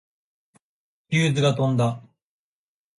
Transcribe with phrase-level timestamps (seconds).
[1.09, 2.01] ヒューズが飛んだ。